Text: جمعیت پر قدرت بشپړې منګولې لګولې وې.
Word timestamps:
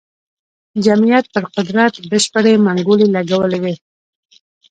جمعیت 0.85 1.25
پر 1.33 1.43
قدرت 1.55 1.93
بشپړې 2.11 2.53
منګولې 2.65 3.07
لګولې 3.15 3.59
وې. 3.63 3.75